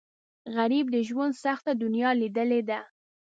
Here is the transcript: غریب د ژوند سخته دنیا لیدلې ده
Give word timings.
غریب 0.55 0.85
د 0.91 0.97
ژوند 1.07 1.33
سخته 1.43 1.71
دنیا 1.83 2.09
لیدلې 2.21 2.61
ده 2.69 2.79